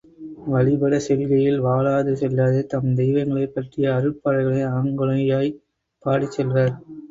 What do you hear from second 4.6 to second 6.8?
அகங் குழைய்ப் பாடிச் செல்வர்.